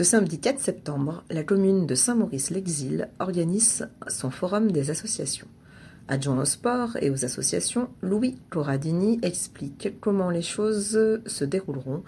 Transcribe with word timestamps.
Ce 0.00 0.04
samedi 0.04 0.40
4 0.40 0.58
septembre, 0.58 1.24
la 1.28 1.44
commune 1.44 1.84
de 1.84 1.94
Saint-Maurice-l'Exil 1.94 3.10
organise 3.18 3.86
son 4.08 4.30
forum 4.30 4.72
des 4.72 4.90
associations. 4.90 5.46
Adjoint 6.08 6.40
au 6.40 6.46
sport 6.46 6.96
et 7.02 7.10
aux 7.10 7.26
associations, 7.26 7.90
Louis 8.00 8.38
Corradini 8.48 9.18
explique 9.20 10.00
comment 10.00 10.30
les 10.30 10.40
choses 10.40 10.98
se 11.26 11.44
dérouleront 11.44 12.02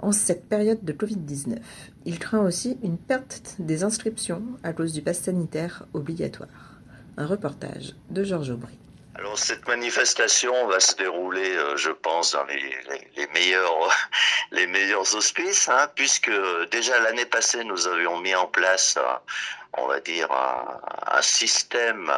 en 0.00 0.12
cette 0.12 0.50
période 0.50 0.84
de 0.84 0.92
Covid-19. 0.92 1.56
Il 2.04 2.18
craint 2.18 2.44
aussi 2.44 2.76
une 2.82 2.98
perte 2.98 3.56
des 3.58 3.84
inscriptions 3.84 4.42
à 4.62 4.74
cause 4.74 4.92
du 4.92 5.00
pass 5.00 5.20
sanitaire 5.20 5.86
obligatoire. 5.94 6.82
Un 7.16 7.24
reportage 7.24 7.96
de 8.10 8.22
Georges 8.22 8.50
Aubry. 8.50 8.76
Alors 9.16 9.38
cette 9.38 9.66
manifestation 9.66 10.68
va 10.68 10.78
se 10.78 10.94
dérouler, 10.94 11.50
euh, 11.56 11.76
je 11.76 11.90
pense, 11.90 12.32
dans 12.32 12.44
les, 12.44 12.76
les, 13.16 13.26
meilleurs 13.28 13.92
les 14.52 14.66
meilleurs 14.68 15.14
auspices, 15.14 15.68
hein, 15.68 15.90
puisque 15.96 16.30
déjà 16.70 16.98
l'année 17.00 17.26
passée 17.26 17.64
nous 17.64 17.88
avions 17.88 18.20
mis 18.20 18.34
en 18.34 18.46
place, 18.46 18.96
euh, 18.96 19.02
on 19.72 19.86
va 19.86 20.00
dire 20.00 20.30
un, 20.30 20.80
un 21.08 21.22
système, 21.22 22.12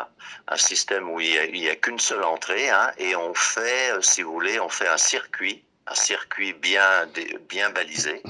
un 0.48 0.56
système 0.56 1.08
où 1.08 1.19
il 1.20 1.52
n'y 1.52 1.69
a, 1.69 1.72
a 1.72 1.77
qu'une 1.77 1.98
seule 1.98 2.25
entrée, 2.25 2.69
hein, 2.69 2.92
et 2.98 3.17
on 3.17 3.33
fait, 3.34 3.92
euh, 3.92 4.02
si 4.02 4.22
vous 4.22 4.33
voulez, 4.33 4.61
on 4.61 4.69
fait 4.69 4.89
un 4.89 4.98
circuit, 4.98 5.64
un 5.86 5.95
circuit 5.95 6.52
bien 6.52 7.06
bien 7.48 7.70
balisé. 7.70 8.22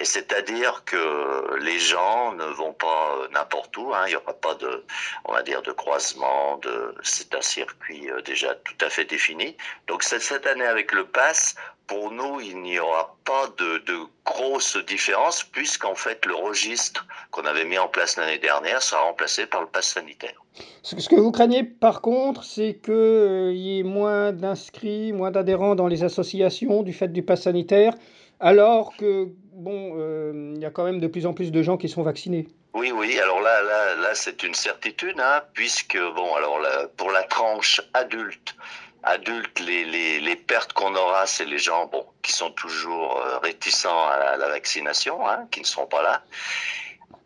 Et 0.00 0.06
c'est-à-dire 0.06 0.82
que 0.86 1.56
les 1.58 1.78
gens 1.78 2.32
ne 2.32 2.44
vont 2.44 2.72
pas 2.72 3.18
n'importe 3.32 3.76
où. 3.76 3.92
Hein. 3.92 4.04
Il 4.06 4.10
n'y 4.10 4.16
aura 4.16 4.32
pas 4.32 4.54
de, 4.54 4.82
on 5.26 5.32
va 5.32 5.42
dire, 5.42 5.60
de 5.60 5.72
croisement. 5.72 6.58
C'est 7.02 7.34
un 7.34 7.42
circuit 7.42 8.10
euh, 8.10 8.22
déjà 8.22 8.54
tout 8.54 8.74
à 8.80 8.88
fait 8.88 9.04
défini. 9.04 9.56
Donc 9.88 10.02
cette 10.02 10.46
année 10.46 10.64
avec 10.64 10.92
le 10.92 11.04
pass, 11.04 11.54
pour 11.86 12.12
nous, 12.12 12.40
il 12.40 12.62
n'y 12.62 12.78
aura 12.78 13.16
pas 13.24 13.48
de, 13.58 13.78
de 13.78 13.98
grosses 14.24 14.78
différences 14.86 15.42
puisqu'en 15.42 15.94
fait 15.94 16.24
le 16.24 16.34
registre 16.34 17.06
qu'on 17.30 17.44
avait 17.44 17.64
mis 17.64 17.78
en 17.78 17.88
place 17.88 18.16
l'année 18.16 18.38
dernière 18.38 18.80
sera 18.80 19.02
remplacé 19.02 19.44
par 19.44 19.60
le 19.60 19.66
pass 19.66 19.88
sanitaire. 19.88 20.40
Ce 20.82 20.94
que 20.94 21.16
vous 21.16 21.32
craignez 21.32 21.64
par 21.64 22.00
contre, 22.00 22.44
c'est 22.44 22.78
qu'il 22.82 22.94
euh, 22.94 23.52
y 23.52 23.80
ait 23.80 23.82
moins 23.82 24.32
d'inscrits, 24.32 25.12
moins 25.12 25.30
d'adhérents 25.30 25.74
dans 25.74 25.88
les 25.88 26.04
associations 26.04 26.82
du 26.82 26.92
fait 26.92 27.08
du 27.08 27.22
pass 27.22 27.42
sanitaire, 27.42 27.94
alors 28.38 28.96
que 28.96 29.28
bon, 29.60 29.92
euh, 29.96 30.52
il 30.56 30.60
y 30.60 30.64
a 30.64 30.70
quand 30.70 30.84
même 30.84 31.00
de 31.00 31.06
plus 31.06 31.26
en 31.26 31.32
plus 31.32 31.52
de 31.52 31.62
gens 31.62 31.76
qui 31.76 31.88
sont 31.88 32.02
vaccinés. 32.02 32.48
Oui, 32.74 32.92
oui. 32.92 33.18
Alors 33.18 33.40
là, 33.40 33.62
là, 33.62 33.94
là, 33.96 34.14
c'est 34.14 34.42
une 34.42 34.54
certitude, 34.54 35.18
hein, 35.20 35.42
puisque 35.52 35.98
bon, 35.98 36.34
alors 36.34 36.58
là, 36.58 36.86
pour 36.96 37.10
la 37.10 37.22
tranche 37.22 37.80
adulte, 37.94 38.54
adulte, 39.02 39.60
les, 39.60 39.84
les, 39.84 40.20
les 40.20 40.36
pertes 40.36 40.72
qu'on 40.72 40.94
aura, 40.94 41.26
c'est 41.26 41.44
les 41.44 41.58
gens, 41.58 41.86
bon, 41.86 42.06
qui 42.22 42.32
sont 42.32 42.50
toujours 42.50 43.18
euh, 43.18 43.38
réticents 43.38 44.06
à 44.08 44.36
la, 44.36 44.48
vaccination, 44.48 45.28
hein, 45.28 45.46
qui 45.50 45.60
ne 45.60 45.66
sont 45.66 45.86
pas 45.86 46.02
là. 46.02 46.22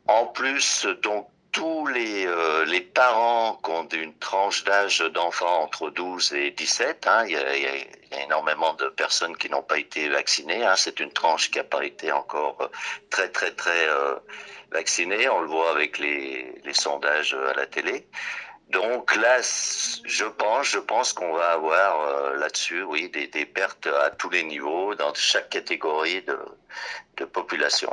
En 0.06 0.26
plus, 0.26 0.86
donc 1.02 1.28
tous 1.54 1.86
les, 1.86 2.26
euh, 2.26 2.64
les 2.64 2.80
parents 2.80 3.60
qui 3.62 3.70
ont 3.70 3.88
une 3.88 4.12
tranche 4.18 4.64
d'âge 4.64 4.98
d'enfants 4.98 5.62
entre 5.62 5.88
12 5.88 6.34
et 6.34 6.50
17, 6.50 7.06
hein, 7.06 7.24
il, 7.26 7.32
y 7.32 7.36
a, 7.36 8.22
énormément 8.24 8.74
de 8.74 8.88
personnes 8.88 9.36
qui 9.36 9.48
n'ont 9.48 9.62
pas 9.62 9.78
été 9.78 10.08
vaccinées. 10.08 10.64
Hein, 10.64 10.74
c'est 10.76 10.98
une 10.98 11.12
tranche 11.12 11.52
qui 11.52 11.58
n'a 11.58 11.64
pas 11.64 11.84
été 11.84 12.10
encore 12.10 12.70
très 13.08 13.28
très 13.28 13.52
très 13.52 13.88
euh, 13.88 14.16
vaccinée. 14.72 15.28
On 15.28 15.40
le 15.42 15.46
voit 15.46 15.70
avec 15.70 15.98
les, 15.98 16.60
les 16.64 16.74
sondages 16.74 17.34
à 17.34 17.54
la 17.54 17.66
télé. 17.66 18.08
Donc 18.70 19.14
là, 19.14 19.40
je 19.40 20.24
pense, 20.24 20.66
je 20.66 20.78
pense 20.80 21.12
qu'on 21.12 21.34
va 21.34 21.52
avoir 21.52 22.00
euh, 22.00 22.36
là-dessus, 22.36 22.82
oui, 22.82 23.10
des, 23.10 23.46
pertes 23.46 23.86
à 23.86 24.10
tous 24.10 24.30
les 24.30 24.42
niveaux, 24.42 24.96
dans 24.96 25.14
chaque 25.14 25.50
catégorie 25.50 26.22
de, 26.22 26.38
de 27.18 27.24
population. 27.24 27.92